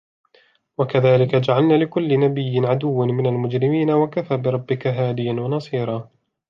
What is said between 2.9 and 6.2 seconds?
مِنَ الْمُجْرِمِينَ وَكَفَى بِرَبِّكَ هَادِيًا وَنَصِيرًا